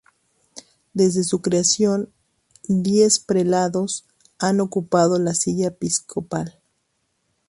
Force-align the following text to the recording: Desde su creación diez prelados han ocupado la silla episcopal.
Desde 0.95 1.23
su 1.23 1.43
creación 1.43 2.09
diez 2.67 3.19
prelados 3.19 4.07
han 4.39 4.59
ocupado 4.59 5.19
la 5.19 5.35
silla 5.35 5.67
episcopal. 5.67 6.59